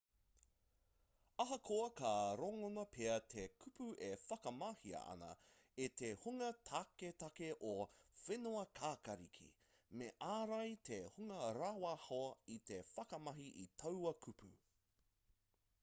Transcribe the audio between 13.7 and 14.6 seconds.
taua kupu